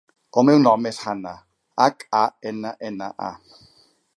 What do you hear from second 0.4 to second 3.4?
El meu nom és Hanna: hac, a, ena, ena, a.